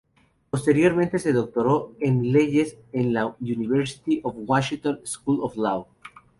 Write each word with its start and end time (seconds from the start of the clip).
Posteriormente 0.49 1.19
se 1.19 1.31
doctoró 1.31 1.93
en 1.99 2.31
leyes 2.31 2.75
en 2.91 3.13
la 3.13 3.35
University 3.39 4.19
of 4.23 4.33
Washington 4.35 4.99
School 5.05 5.41
of 5.43 5.55
Law. 5.55 5.85